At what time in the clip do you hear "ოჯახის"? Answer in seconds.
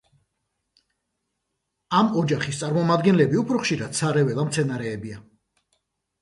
2.21-2.63